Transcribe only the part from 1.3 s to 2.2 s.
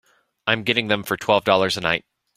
dollars a night.